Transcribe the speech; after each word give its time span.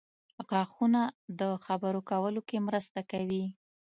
•غاښونه 0.47 1.01
د 1.39 1.41
خبرو 1.65 1.99
کولو 2.09 2.41
کې 2.49 2.65
مرسته 2.67 2.99
کوي. 3.11 3.45